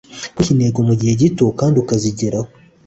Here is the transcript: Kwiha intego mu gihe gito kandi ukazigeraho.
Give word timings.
Kwiha 0.35 0.51
intego 0.53 0.79
mu 0.87 0.93
gihe 0.99 1.13
gito 1.21 1.45
kandi 1.59 1.75
ukazigeraho. 1.83 2.49